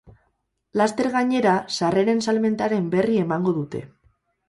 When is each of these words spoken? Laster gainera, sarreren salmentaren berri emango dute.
Laster 0.81 1.09
gainera, 1.17 1.53
sarreren 1.77 2.25
salmentaren 2.29 2.91
berri 2.97 3.25
emango 3.29 3.59
dute. 3.63 3.89